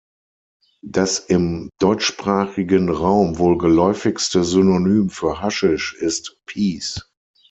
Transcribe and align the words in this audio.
Das 0.81 1.19
im 1.19 1.69
deutschsprachigen 1.79 2.89
Raum 2.89 3.37
wohl 3.37 3.59
geläufigste 3.59 4.43
Synonym 4.43 5.11
für 5.11 5.43
Haschisch 5.43 5.93
ist 5.93 6.39
„Piece“. 6.47 7.07